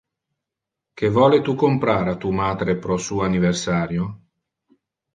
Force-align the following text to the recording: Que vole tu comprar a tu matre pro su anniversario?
Que 1.01 1.11
vole 1.17 1.41
tu 1.51 1.55
comprar 1.65 1.99
a 2.15 2.17
tu 2.25 2.33
matre 2.41 2.77
pro 2.89 3.01
su 3.11 3.23
anniversario? 3.31 4.13